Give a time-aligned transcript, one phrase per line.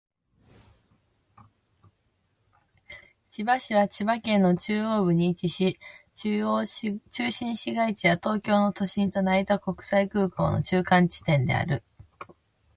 [3.29, 5.77] 千葉市は千葉県の中央部に位置し、
[6.15, 6.97] 中心
[7.55, 11.83] 市街地は東京都の都心と成田国際空港の中間地点である。